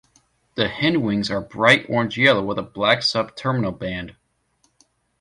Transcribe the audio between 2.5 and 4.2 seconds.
a black sub-terminal band.